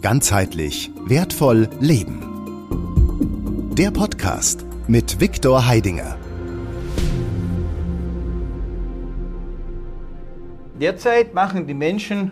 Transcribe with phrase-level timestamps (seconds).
[0.00, 2.22] Ganzheitlich wertvoll leben.
[3.74, 6.16] Der Podcast mit Viktor Heidinger.
[10.80, 12.30] Derzeit machen die Menschen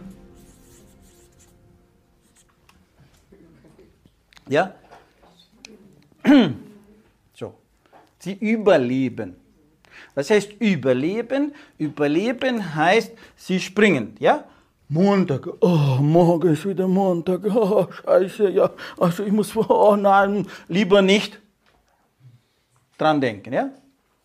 [4.49, 4.73] ja
[7.35, 7.53] so
[8.21, 9.35] sie überleben.
[10.15, 11.53] Was heißt überleben?
[11.79, 14.45] Überleben heißt sie springen, ja?
[14.89, 21.03] Montag, oh, morgen ist wieder Montag, oh, scheiße, ja, also ich muss, oh nein, lieber
[21.03, 21.41] nicht
[22.97, 23.71] dran denken, ja?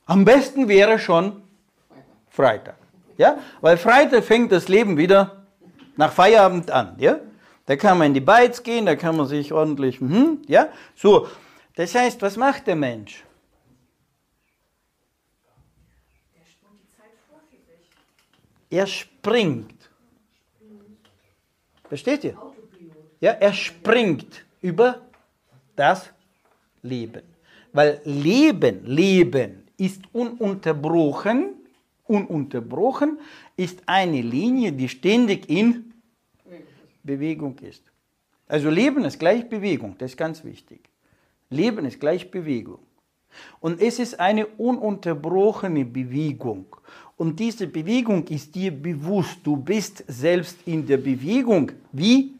[0.05, 1.41] Am besten wäre schon
[2.29, 2.77] Freitag,
[3.17, 3.39] ja?
[3.61, 5.45] Weil Freitag fängt das Leben wieder
[5.97, 7.19] nach Feierabend an, ja?
[7.65, 10.67] Da kann man in die Beiz gehen, da kann man sich ordentlich, hm, ja?
[10.95, 11.27] So,
[11.75, 13.23] das heißt, was macht der Mensch?
[18.69, 19.80] Er springt
[21.91, 22.37] Versteht ihr?
[23.19, 25.01] Ja, er springt über
[25.75, 26.09] das
[26.81, 27.23] Leben.
[27.73, 31.49] Weil Leben, Leben ist ununterbrochen,
[32.05, 33.19] ununterbrochen
[33.57, 35.93] ist eine Linie, die ständig in
[37.03, 37.83] Bewegung ist.
[38.47, 40.79] Also Leben ist gleich Bewegung, das ist ganz wichtig.
[41.49, 42.79] Leben ist gleich Bewegung.
[43.59, 46.67] Und es ist eine ununterbrochene Bewegung.
[47.21, 49.41] Und diese Bewegung ist dir bewusst.
[49.43, 52.33] Du bist selbst in der Bewegung wie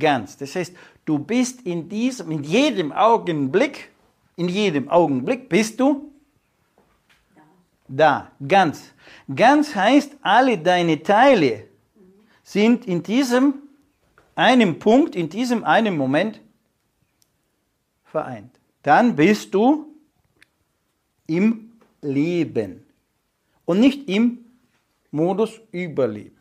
[0.00, 0.36] ganz.
[0.36, 3.92] Das heißt, du bist in diesem, in jedem Augenblick,
[4.34, 6.10] in jedem Augenblick bist du
[7.86, 8.90] da, ganz.
[9.32, 11.68] Ganz heißt, alle deine Teile
[12.42, 13.62] sind in diesem
[14.34, 16.40] einem Punkt, in diesem einen Moment
[18.06, 18.50] vereint.
[18.82, 19.86] Dann bist du
[21.28, 21.70] im
[22.02, 22.83] Leben
[23.64, 24.38] und nicht im
[25.10, 26.36] Modus Überleben.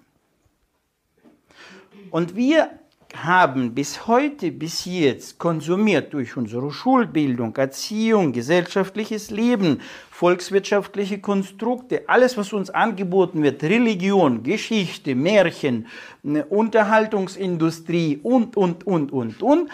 [2.12, 2.70] Und wir
[3.16, 12.38] haben bis heute, bis jetzt konsumiert durch unsere Schulbildung, Erziehung, gesellschaftliches Leben, volkswirtschaftliche Konstrukte, alles,
[12.38, 15.88] was uns angeboten wird, Religion, Geschichte, Märchen,
[16.24, 19.70] ne, Unterhaltungsindustrie und, und, und, und, und,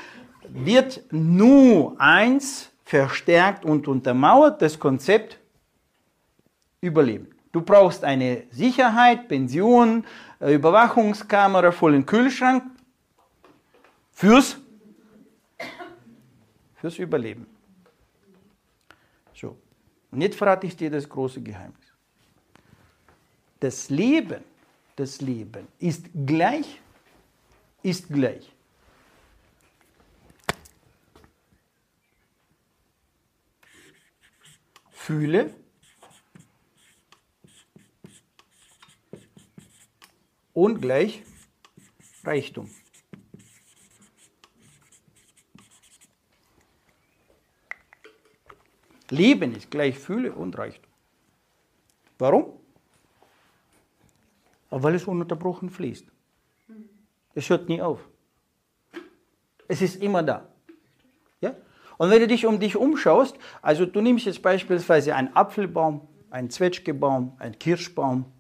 [0.50, 5.38] wird nur eins verstärkt und untermauert, das Konzept
[6.82, 7.28] Überleben.
[7.52, 10.06] Du brauchst eine Sicherheit, Pension,
[10.40, 12.64] äh, Überwachungskamera, vollen Kühlschrank
[14.12, 14.58] fürs,
[16.76, 17.48] fürs Überleben.
[19.34, 19.58] So,
[20.12, 21.76] und jetzt verrate ich dir das große Geheimnis.
[23.60, 24.44] Das Leben,
[24.96, 26.80] das Leben ist gleich,
[27.82, 28.52] ist gleich.
[34.92, 35.52] Fühle,
[40.64, 41.24] und gleich
[42.24, 42.70] Reichtum.
[49.10, 50.92] Leben ist gleich Fülle und Reichtum.
[52.18, 52.60] Warum?
[54.72, 56.06] weil es ununterbrochen fließt.
[57.34, 58.08] Es hört nie auf.
[59.68, 60.48] Es ist immer da.
[61.42, 61.56] Ja?
[61.98, 66.52] Und wenn du dich um dich umschaust, also du nimmst jetzt beispielsweise einen Apfelbaum, einen
[66.52, 68.32] Zwetschgebaum, einen Kirschbaum,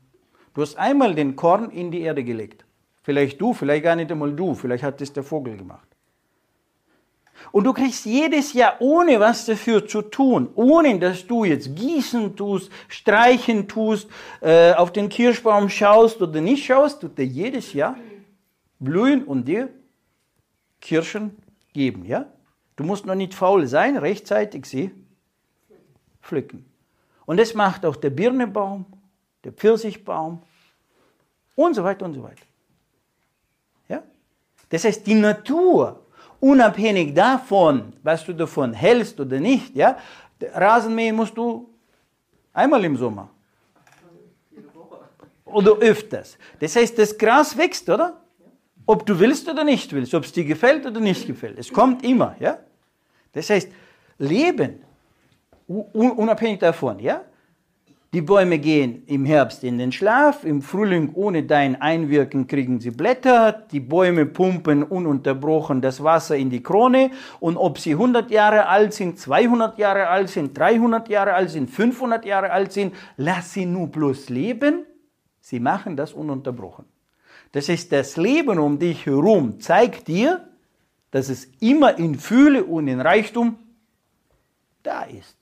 [0.54, 2.66] Du hast einmal den Korn in die Erde gelegt.
[3.04, 5.88] Vielleicht du, vielleicht gar nicht einmal du, vielleicht hat das der Vogel gemacht.
[7.52, 12.36] Und du kriegst jedes Jahr, ohne was dafür zu tun, ohne dass du jetzt gießen
[12.36, 14.10] tust, streichen tust,
[14.42, 17.96] äh, auf den Kirschbaum schaust oder nicht schaust, tut er jedes Jahr
[18.80, 19.70] blühen und dir
[20.81, 21.38] Kirschen
[21.74, 22.06] geben.
[22.06, 22.26] Ja?
[22.76, 24.92] Du musst noch nicht faul sein, rechtzeitig sie
[26.22, 26.66] pflücken.
[27.26, 28.86] Und das macht auch der Birnebaum
[29.44, 30.42] der Pfirsichbaum
[31.56, 32.46] und so weiter und so weiter.
[33.88, 34.04] Ja?
[34.70, 36.06] Das heißt, die Natur,
[36.40, 39.98] unabhängig davon, was du davon hältst oder nicht, ja,
[40.42, 41.70] Rasenmähen musst du
[42.54, 43.30] einmal im Sommer.
[45.46, 46.38] Oder öfters.
[46.60, 48.22] Das heißt, das Gras wächst, oder?
[48.86, 51.58] Ob du willst oder nicht willst, ob es dir gefällt oder nicht gefällt.
[51.58, 52.60] Es kommt immer, ja?
[53.34, 53.69] Das heißt,
[54.18, 54.81] Leben,
[55.68, 57.24] unabhängig davon, ja?
[58.12, 62.90] Die Bäume gehen im Herbst in den Schlaf, im Frühling ohne dein Einwirken kriegen sie
[62.90, 68.66] Blätter, die Bäume pumpen ununterbrochen das Wasser in die Krone und ob sie 100 Jahre
[68.66, 73.54] alt sind, 200 Jahre alt sind, 300 Jahre alt sind, 500 Jahre alt sind, lass
[73.54, 74.88] sie nur bloß leben,
[75.40, 76.86] sie machen das ununterbrochen.
[77.52, 80.50] Das ist das Leben um dich herum, zeigt dir,
[81.12, 83.60] dass es immer in Fühle und in Reichtum
[84.82, 85.38] da ist.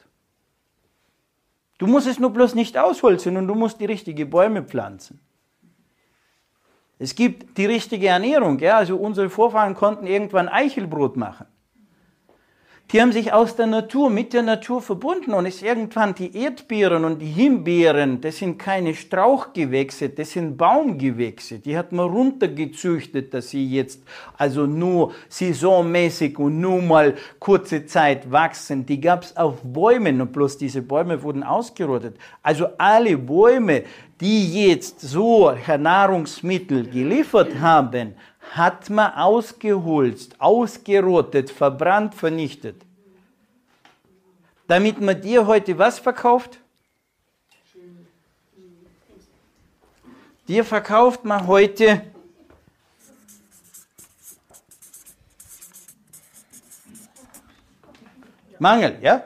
[1.78, 5.20] Du musst es nur bloß nicht ausholzen und du musst die richtigen Bäume pflanzen.
[7.00, 8.60] Es gibt die richtige Ernährung.
[8.60, 8.78] Ja?
[8.78, 11.46] Also unsere Vorfahren konnten irgendwann Eichelbrot machen.
[12.94, 17.04] Die haben sich aus der Natur, mit der Natur verbunden und ist irgendwann die Erdbeeren
[17.04, 21.60] und die Himbeeren, das sind keine Strauchgewächse, das sind Baumgewächse.
[21.60, 24.04] Die hat man runtergezüchtet, dass sie jetzt
[24.38, 28.86] also nur saisonmäßig und nur mal kurze Zeit wachsen.
[28.86, 32.16] Die gab es auf Bäumen und bloß diese Bäume wurden ausgerottet.
[32.42, 33.84] Also alle Bäume,
[34.22, 38.14] die jetzt so Nahrungsmittel geliefert haben,
[38.52, 42.82] hat man ausgeholzt, ausgerottet, verbrannt, vernichtet.
[44.68, 46.60] Damit man dir heute was verkauft?
[50.48, 52.04] Dir verkauft man heute
[58.60, 59.24] Mangel, ja?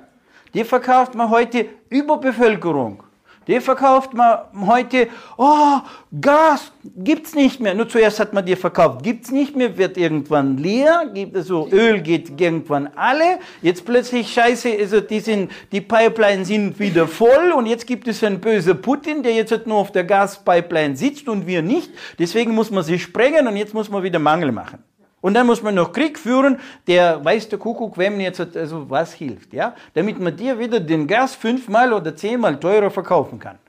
[0.54, 3.04] Dir verkauft man heute Überbevölkerung.
[3.52, 5.80] Die verkauft man heute, oh,
[6.22, 7.74] Gas gibt's nicht mehr.
[7.74, 12.00] Nur zuerst hat man die verkauft, gibt's nicht mehr, wird irgendwann leer, gibt also Öl
[12.00, 13.40] geht irgendwann alle.
[13.62, 18.24] Jetzt plötzlich Scheiße, also die sind, die Pipeline sind wieder voll und jetzt gibt es
[18.24, 21.92] einen bösen Putin, der jetzt halt nur auf der Gaspipeline sitzt und wir nicht.
[22.20, 24.82] Deswegen muss man sie sprengen und jetzt muss man wieder Mangel machen.
[25.22, 29.14] Und dann muss man noch Krieg führen, der weiß der Kuckuck, wem jetzt also was
[29.14, 29.76] hilft, ja?
[29.94, 33.60] Damit man dir wieder den Gas fünfmal oder zehnmal teurer verkaufen kann.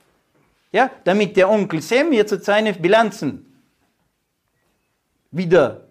[0.71, 0.89] Ja?
[1.03, 3.45] Damit der Onkel Sam jetzt seine Bilanzen
[5.31, 5.81] wieder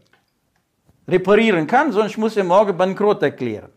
[1.08, 3.70] reparieren kann, sonst muss er morgen Bankrott erklären.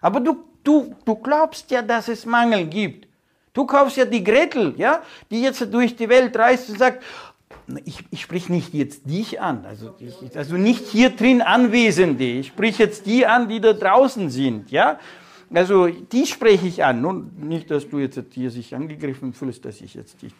[0.00, 3.08] Aber du, du, du glaubst ja, dass es Mangel gibt.
[3.52, 7.02] Du kaufst ja die Gretel, ja, die jetzt durch die Welt reist und sagt,
[7.84, 12.48] ich, ich sprich nicht jetzt dich an, also, ich, also nicht hier drin Anwesende, ich
[12.48, 14.98] sprich jetzt die an, die da draußen sind, ja.
[15.52, 19.80] Also die spreche ich an, und nicht, dass du jetzt hier sich angegriffen fühlst, dass
[19.80, 20.32] ich jetzt dich,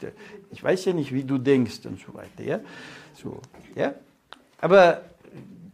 [0.52, 2.60] ich weiß ja nicht, wie du denkst und so weiter, ja.
[3.14, 3.40] So,
[3.74, 3.94] ja.
[4.60, 5.02] Aber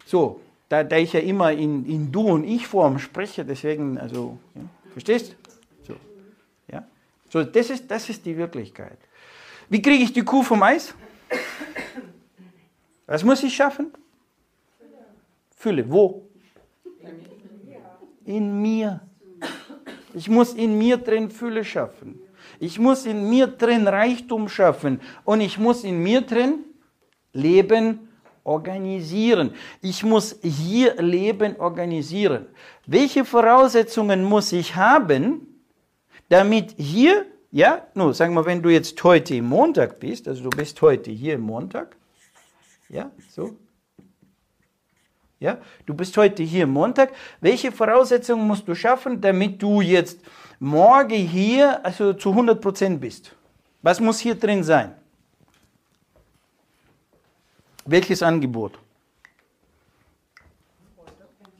[0.06, 4.62] so, da, da ich ja immer in, in Du und Ich-Form spreche, deswegen, also, ja,
[4.92, 5.36] verstehst?
[5.86, 5.94] So,
[6.72, 6.86] ja.
[7.28, 8.98] So, das ist, das ist die Wirklichkeit.
[9.68, 10.94] Wie kriege ich die Kuh vom Eis?
[13.06, 13.92] Was muss ich schaffen?
[15.54, 15.90] Fülle.
[15.90, 16.28] Wo?
[18.24, 19.00] In mir.
[20.14, 22.20] Ich muss in mir drin Fülle schaffen.
[22.58, 25.00] Ich muss in mir drin Reichtum schaffen.
[25.24, 26.64] Und ich muss in mir drin
[27.32, 28.08] Leben
[28.44, 29.54] organisieren.
[29.82, 32.46] Ich muss hier Leben organisieren.
[32.86, 35.46] Welche Voraussetzungen muss ich haben,
[36.28, 37.26] damit hier
[37.56, 41.38] ja, nun, sagen wir, wenn du jetzt heute Montag bist, also du bist heute hier
[41.38, 41.96] Montag,
[42.90, 43.56] ja, so.
[45.40, 45.56] Ja,
[45.86, 47.14] du bist heute hier Montag.
[47.40, 50.20] Welche Voraussetzungen musst du schaffen, damit du jetzt
[50.58, 53.34] morgen hier also zu 100% bist?
[53.80, 54.94] Was muss hier drin sein?
[57.86, 58.78] Welches Angebot?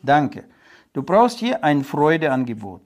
[0.03, 0.45] Danke.
[0.93, 2.83] Du brauchst hier ein Freudeangebot.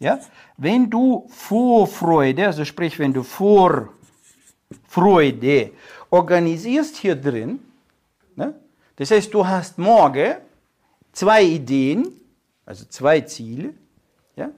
[0.00, 0.18] Ja?
[0.56, 3.92] Wenn du Vorfreude, also sprich, wenn du Vorfreude
[6.08, 7.60] organisierst hier drin,
[8.34, 8.54] ne?
[8.96, 10.36] das heißt, du hast morgen
[11.12, 12.08] zwei Ideen,
[12.66, 13.74] also zwei Ziele,
[14.34, 14.50] ja?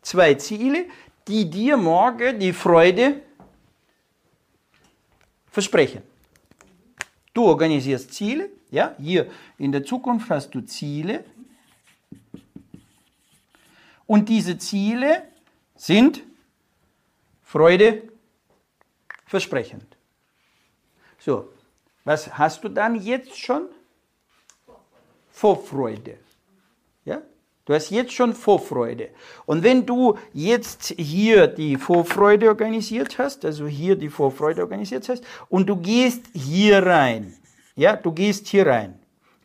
[0.00, 0.86] zwei Ziele,
[1.26, 3.22] die dir morgen die Freude
[5.50, 6.02] versprechen.
[7.34, 9.26] Du organisierst Ziele, ja, hier
[9.58, 11.24] in der Zukunft hast du Ziele,
[14.06, 15.22] und diese Ziele
[15.74, 16.22] sind
[17.42, 18.02] Freude
[19.26, 19.96] versprechend.
[21.18, 21.52] So,
[22.04, 23.68] was hast du dann jetzt schon?
[25.30, 26.18] Vorfreude.
[27.04, 27.20] Ja?
[27.66, 29.10] Du hast jetzt schon Vorfreude.
[29.44, 35.24] Und wenn du jetzt hier die Vorfreude organisiert hast, also hier die Vorfreude organisiert hast,
[35.48, 37.34] und du gehst hier rein,
[37.74, 38.98] ja, du gehst hier rein.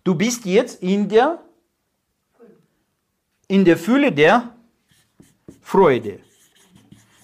[0.04, 1.40] Du bist jetzt in der
[3.52, 4.56] in der Fülle der
[5.62, 6.20] Freude.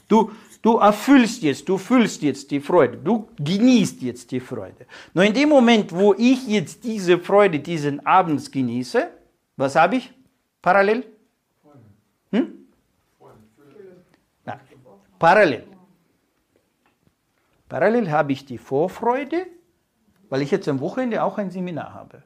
[0.09, 0.31] Du,
[0.61, 4.85] du erfüllst jetzt, du fühlst jetzt die Freude, du genießt jetzt die Freude.
[5.13, 9.09] Nur in dem Moment, wo ich jetzt diese Freude diesen Abends genieße,
[9.55, 10.13] was habe ich
[10.61, 11.05] parallel?
[12.31, 12.67] Hm?
[14.43, 14.59] Na,
[15.17, 15.63] parallel.
[17.69, 19.45] Parallel habe ich die Vorfreude,
[20.27, 22.23] weil ich jetzt am Wochenende auch ein Seminar habe.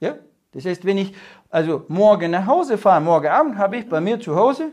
[0.00, 0.16] Ja?
[0.54, 1.12] Das heißt, wenn ich
[1.50, 4.70] also morgen nach Hause fahre, morgen Abend habe ich bei mir zu Hause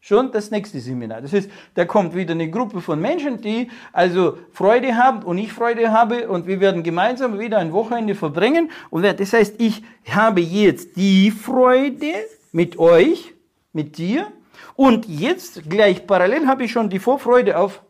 [0.00, 1.20] schon das nächste Seminar.
[1.20, 5.52] Das heißt, da kommt wieder eine Gruppe von Menschen, die also Freude haben und ich
[5.52, 8.70] Freude habe und wir werden gemeinsam wieder ein Wochenende verbringen.
[8.88, 12.14] Und das heißt, ich habe jetzt die Freude
[12.52, 13.34] mit euch,
[13.72, 14.26] mit dir
[14.74, 17.82] und jetzt gleich parallel habe ich schon die Vorfreude auf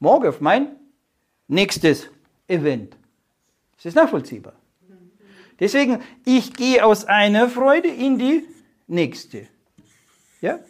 [0.00, 0.68] morgen, auf mein
[1.46, 2.08] nächstes
[2.46, 2.96] Event.
[3.76, 4.54] Das ist nachvollziehbar.
[5.60, 8.44] Deswegen, ich gehe aus einer Freude in die
[8.86, 9.48] nächste.
[10.40, 10.60] Ja?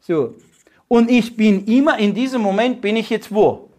[0.00, 0.34] So.
[0.88, 3.70] Und ich bin immer, in diesem Moment bin ich jetzt wo?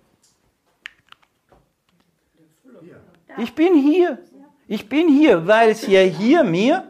[3.37, 4.19] Ich bin hier.
[4.67, 6.83] Ich bin hier, weil es ja hier mir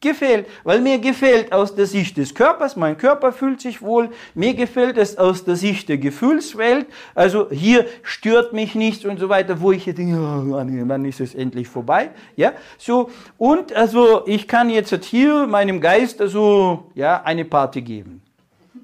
[0.00, 0.46] gefällt.
[0.64, 4.96] Weil mir gefällt aus der Sicht des Körpers, mein Körper fühlt sich wohl, mir gefällt
[4.96, 9.72] es aus der Sicht der Gefühlswelt, also hier stört mich nichts und so weiter, wo
[9.72, 15.04] ich jetzt denke, wann ist es endlich vorbei, ja, so, und also ich kann jetzt
[15.04, 18.22] hier meinem Geist also, ja, eine Party geben,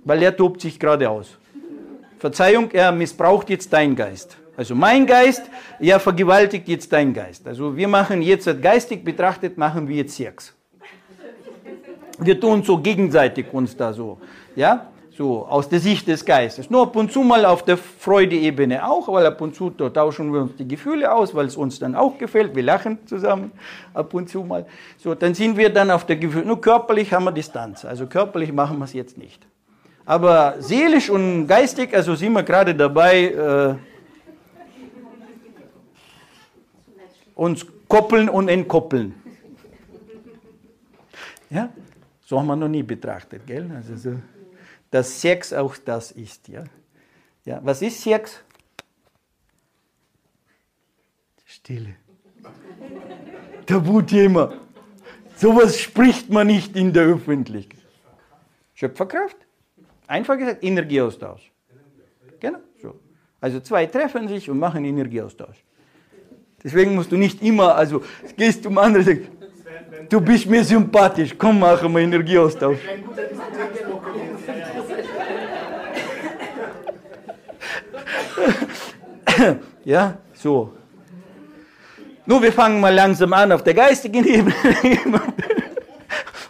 [0.04, 1.38] weil er tobt sich gerade aus.
[2.18, 4.36] Verzeihung, er missbraucht jetzt deinen Geist.
[4.56, 5.42] Also mein Geist,
[5.80, 7.46] ja, vergewaltigt jetzt dein Geist.
[7.46, 10.55] Also wir machen jetzt, geistig betrachtet, machen wir jetzt Sex.
[12.18, 14.18] Wir tun so gegenseitig uns da so,
[14.54, 16.68] ja, so aus der Sicht des Geistes.
[16.68, 20.42] Nur ab und zu mal auf der Freudeebene auch, weil ab und zu tauschen wir
[20.42, 22.54] uns die Gefühle aus, weil es uns dann auch gefällt.
[22.54, 23.52] Wir lachen zusammen
[23.94, 24.66] ab und zu mal.
[24.98, 26.44] So, dann sind wir dann auf der Gefühle.
[26.44, 27.84] Nur körperlich haben wir Distanz.
[27.84, 29.46] Also körperlich machen wir es jetzt nicht.
[30.04, 33.74] Aber seelisch und geistig, also sind wir gerade dabei, äh,
[37.34, 39.14] uns koppeln und entkoppeln.
[41.50, 41.70] Ja?
[42.26, 43.70] So haben wir noch nie betrachtet, gell?
[43.72, 44.18] Also so,
[44.90, 46.64] dass Sex auch das ist, ja.
[47.44, 47.60] ja.
[47.62, 48.42] Was ist Sex?
[51.44, 51.94] Stille.
[53.64, 54.54] Tabuthema.
[55.36, 57.78] Sowas spricht man nicht in der Öffentlichkeit.
[58.74, 59.36] Schöpferkraft?
[60.08, 61.52] Einfach gesagt, Energieaustausch.
[62.40, 62.98] Genau, so.
[63.40, 65.62] Also zwei treffen sich und machen Energieaustausch.
[66.64, 68.02] Deswegen musst du nicht immer, also
[68.36, 69.36] gehst zum anderen und sagst,
[70.08, 72.78] du bist mir sympathisch, komm, machen wir Energieaustausch.
[79.84, 80.72] ja, so.
[82.24, 84.54] Nur wir fangen mal langsam an auf der geistigen Ebene.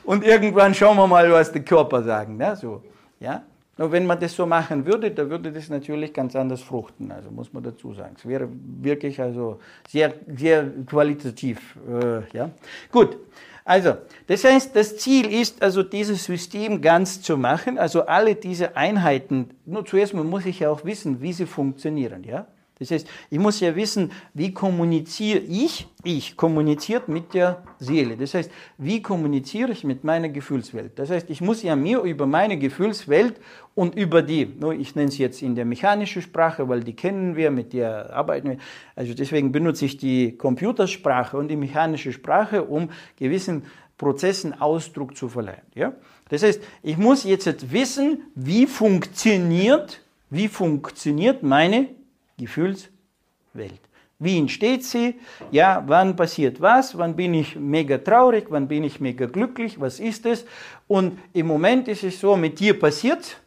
[0.04, 2.40] und irgendwann schauen wir mal, was der Körper sagen.
[2.40, 2.82] Ja, so.
[3.20, 3.42] ja?
[3.78, 7.30] Nur wenn man das so machen würde, dann würde das natürlich ganz anders fruchten, also
[7.30, 8.14] muss man dazu sagen.
[8.16, 8.48] Es wäre
[8.80, 11.76] wirklich also sehr, sehr qualitativ.
[11.86, 12.50] Äh, ja.
[12.90, 13.18] Gut,
[13.66, 13.96] also
[14.28, 19.50] das heißt, das Ziel ist also dieses System ganz zu machen, also alle diese Einheiten,
[19.66, 22.24] nur zuerst mal muss ich ja auch wissen, wie sie funktionieren.
[22.24, 22.46] Ja?
[22.78, 28.18] Das heißt, ich muss ja wissen, wie kommuniziere ich, ich kommuniziert mit der Seele.
[28.18, 30.98] Das heißt, wie kommuniziere ich mit meiner Gefühlswelt?
[30.98, 33.40] Das heißt, ich muss ja mir über meine Gefühlswelt
[33.74, 37.50] und über die, ich nenne es jetzt in der mechanischen Sprache, weil die kennen wir,
[37.50, 38.58] mit der arbeiten wir.
[38.94, 43.62] Also deswegen benutze ich die Computersprache und die mechanische Sprache, um gewissen
[43.96, 45.62] Prozessen Ausdruck zu verleihen.
[45.74, 45.94] Ja?
[46.28, 51.95] Das heißt, ich muss jetzt wissen, wie funktioniert, wie funktioniert meine
[52.38, 53.80] Gefühlswelt.
[54.18, 55.20] Wie entsteht sie?
[55.50, 56.96] Ja, wann passiert was?
[56.96, 58.46] Wann bin ich mega traurig?
[58.48, 59.78] Wann bin ich mega glücklich?
[59.78, 60.46] Was ist es?
[60.86, 63.40] Und im Moment ist es so, mit dir passiert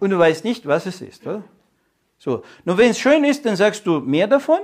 [0.00, 1.26] und du weißt nicht, was es ist.
[1.26, 1.42] Oder?
[2.18, 2.42] So.
[2.64, 4.60] Nur wenn es schön ist, dann sagst du mehr davon,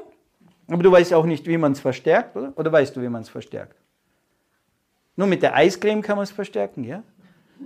[0.67, 2.53] aber du weißt auch nicht, wie man es verstärkt, oder?
[2.57, 3.77] Oder weißt du, wie man es verstärkt?
[5.17, 7.03] Nur mit der Eiscreme kann man es verstärken, ja?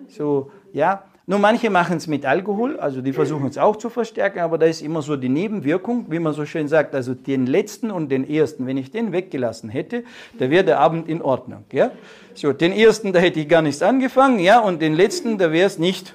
[0.09, 1.05] So, ja.
[1.27, 4.67] Nur manche machen es mit Alkohol, also die versuchen es auch zu verstärken, aber da
[4.67, 8.29] ist immer so die Nebenwirkung, wie man so schön sagt, also den letzten und den
[8.29, 10.05] ersten, wenn ich den weggelassen hätte,
[10.39, 11.65] da wäre der Abend in Ordnung.
[11.73, 11.93] Ja?
[12.35, 15.67] So, den ersten, da hätte ich gar nichts angefangen, ja, und den letzten, da wäre
[15.67, 16.15] es nicht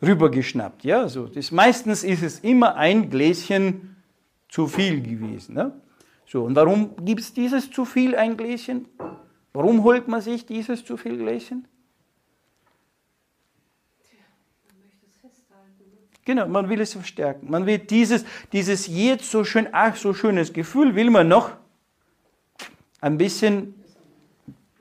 [0.00, 0.84] rübergeschnappt.
[0.84, 1.08] Ja?
[1.08, 3.96] So, das, meistens ist es immer ein Gläschen
[4.48, 5.56] zu viel gewesen.
[5.56, 5.72] Ne?
[6.26, 8.86] So, und warum gibt es dieses zu viel, ein Gläschen?
[9.52, 11.68] Warum holt man sich dieses zu viel Gläschen?
[16.26, 17.48] Genau, man will es verstärken.
[17.48, 21.52] Man will dieses, dieses jetzt so schön, ach, so schönes Gefühl, will man noch
[23.00, 23.74] ein bisschen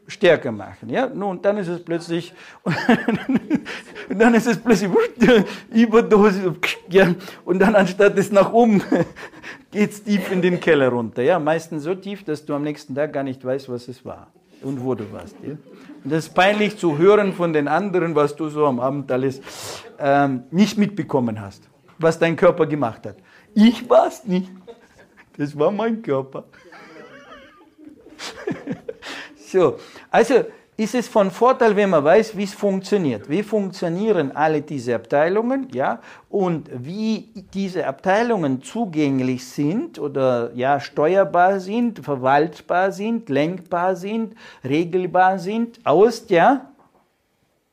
[0.08, 0.90] stärker machen.
[0.90, 1.08] Ja?
[1.08, 2.34] Nun, dann ist es plötzlich,
[4.10, 4.90] dann ist es plötzlich
[5.72, 6.56] Überdose,
[6.90, 7.14] ja?
[7.46, 8.82] und dann anstatt es nach oben,
[9.72, 11.22] geht es tief in den Keller runter.
[11.22, 11.38] Ja?
[11.38, 14.32] Meistens so tief, dass du am nächsten Tag gar nicht weißt, was es war
[14.62, 15.36] und du warst.
[15.44, 15.52] Ja?
[16.04, 19.42] Und das ist peinlich zu hören von den anderen, was du so am Abend alles
[20.00, 23.18] ähm, nicht mitbekommen hast, was dein Körper gemacht hat.
[23.54, 24.52] Ich war es nicht.
[25.38, 26.46] Das war mein Körper.
[29.36, 29.78] so,
[30.10, 30.46] also
[30.78, 33.30] ist es von Vorteil, wenn man weiß, wie es funktioniert.
[33.30, 41.62] Wie funktionieren alle diese Abteilungen, ja, und wie diese Abteilungen zugänglich sind oder ja, steuerbar
[41.62, 46.70] sind, verwaltbar sind, lenkbar sind, regelbar sind aus der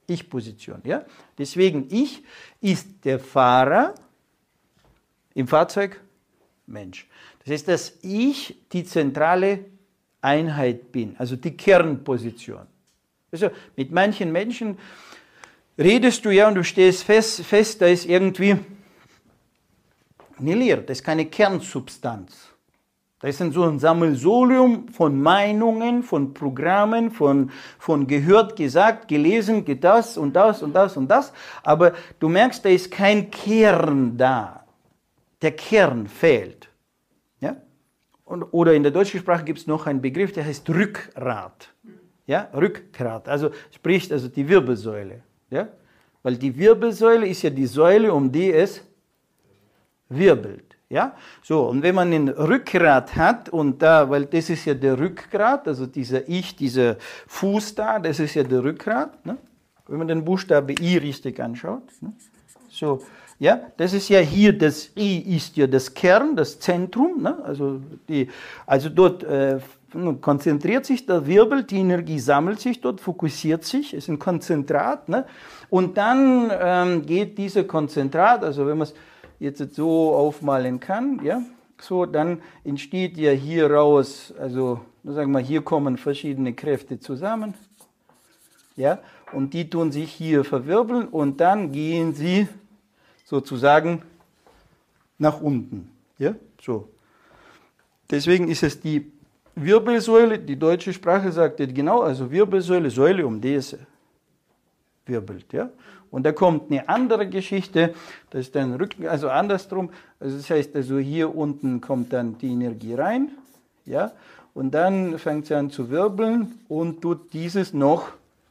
[0.06, 0.80] Ich-Position.
[0.84, 1.04] Ja?
[1.36, 2.22] Deswegen Ich
[2.60, 3.94] ist der Fahrer
[5.34, 6.00] im Fahrzeug
[6.68, 7.08] Mensch.
[7.44, 9.64] Das heißt, dass ich die zentrale
[10.20, 12.68] Einheit bin, also die Kernposition.
[13.32, 14.78] Also mit manchen Menschen
[15.78, 18.58] redest du ja und du stehst fest, fest da ist irgendwie
[20.38, 22.48] eine Lehre, das ist keine Kernsubstanz.
[23.20, 30.18] Das ist so ein Sammelsolium von Meinungen, von Programmen, von, von gehört, gesagt, gelesen, das
[30.18, 31.32] und das und das und das.
[31.62, 34.66] Aber du merkst, da ist kein Kern da.
[35.40, 36.68] Der Kern fehlt.
[37.40, 37.56] Ja?
[38.24, 41.72] Und, oder in der deutschen Sprache gibt es noch einen Begriff, der heißt Rückgrat.
[42.26, 42.48] Ja?
[42.54, 45.22] Rückgrat, also spricht also die Wirbelsäule.
[45.50, 45.68] Ja?
[46.22, 48.82] Weil die Wirbelsäule ist ja die Säule, um die es
[50.08, 50.72] wirbelt.
[50.92, 54.98] Ja, so, und wenn man ein Rückgrat hat, und da, weil das ist ja der
[54.98, 56.96] Rückgrat, also dieser Ich, dieser
[57.28, 59.38] Fuß da, das ist ja der Rückgrat, ne?
[59.88, 61.84] wenn man den Buchstabe I richtig anschaut.
[62.02, 62.12] Ne?
[62.68, 63.00] So,
[63.38, 67.42] ja, das ist ja hier, das I ist ja das Kern, das Zentrum, ne?
[67.42, 68.28] also, die,
[68.66, 69.60] also dort äh,
[70.20, 75.26] konzentriert sich der Wirbel, die Energie sammelt sich dort, fokussiert sich, ist ein Konzentrat, ne?
[75.70, 78.94] und dann ähm, geht dieser Konzentrat, also wenn man es
[79.38, 81.42] jetzt so aufmalen kann, ja,
[81.80, 87.54] so, dann entsteht ja hier raus, also sagen wir, hier kommen verschiedene Kräfte zusammen,
[88.76, 88.98] ja,
[89.32, 92.48] und die tun sich hier verwirbeln und dann gehen sie
[93.24, 94.02] sozusagen
[95.18, 96.88] nach unten, ja, so.
[98.10, 99.10] Deswegen ist es die
[99.54, 103.76] Wirbelsäule, die deutsche Sprache sagt jetzt genau, also Wirbelsäule, Säule, um die es
[105.06, 105.70] wirbelt, ja.
[106.10, 107.94] Und da kommt eine andere Geschichte,
[108.30, 109.90] das ist dann Rücken, also andersrum.
[110.20, 113.30] Also das heißt, also hier unten kommt dann die Energie rein,
[113.86, 114.12] ja,
[114.54, 118.08] und dann fängt sie an zu wirbeln und tut dieses noch